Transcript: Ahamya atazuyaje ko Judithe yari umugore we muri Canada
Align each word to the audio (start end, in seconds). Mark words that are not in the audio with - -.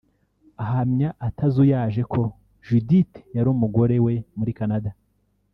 Ahamya 0.63 1.09
atazuyaje 1.27 2.01
ko 2.13 2.21
Judithe 2.65 3.19
yari 3.35 3.49
umugore 3.55 3.95
we 4.05 4.13
muri 4.37 4.51
Canada 4.59 4.91